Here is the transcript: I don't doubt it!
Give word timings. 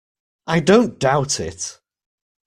I 0.47 0.61
don't 0.61 0.97
doubt 0.97 1.39
it! 1.39 1.79